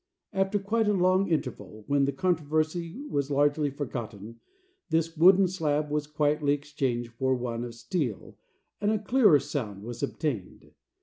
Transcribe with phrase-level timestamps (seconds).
[0.33, 4.39] After quite a long interval, when the controversy was largely forgotten,
[4.89, 8.35] this wooden slab was quietly exchanged for one of steel,
[8.81, 10.71] and a clearer sound was obtained.